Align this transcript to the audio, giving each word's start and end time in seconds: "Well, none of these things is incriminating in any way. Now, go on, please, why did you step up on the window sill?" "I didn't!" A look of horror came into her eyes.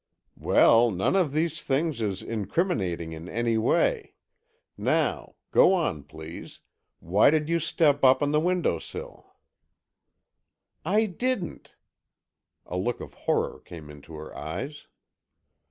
"Well, 0.39 0.89
none 0.89 1.15
of 1.15 1.31
these 1.31 1.61
things 1.61 2.01
is 2.01 2.23
incriminating 2.23 3.11
in 3.13 3.29
any 3.29 3.55
way. 3.59 4.15
Now, 4.75 5.35
go 5.51 5.73
on, 5.75 6.05
please, 6.05 6.59
why 6.99 7.29
did 7.29 7.49
you 7.49 7.59
step 7.59 8.03
up 8.03 8.23
on 8.23 8.31
the 8.31 8.39
window 8.39 8.79
sill?" 8.79 9.35
"I 10.83 11.05
didn't!" 11.05 11.75
A 12.65 12.77
look 12.77 12.99
of 12.99 13.13
horror 13.13 13.59
came 13.59 13.91
into 13.91 14.15
her 14.15 14.35
eyes. 14.35 14.87